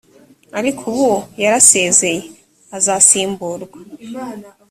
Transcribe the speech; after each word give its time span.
ariko 0.59 0.81
ubu 0.91 1.09
yarasezeye, 1.41 2.21
azasimburwa 2.77 3.77